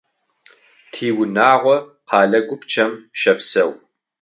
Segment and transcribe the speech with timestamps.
[0.91, 1.75] Тиунагъо
[2.07, 3.71] къэлэ гупчэм щэпсэу.